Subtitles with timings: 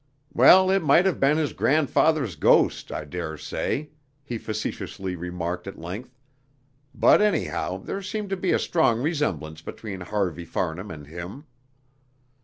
[0.33, 3.89] "Well, it might have been his grandfather's ghost, I daresay,"
[4.23, 6.17] he facetiously remarked at length,
[6.95, 11.45] "but, anyhow, there seemed to be a strong resemblance between Harvey Farnham and him."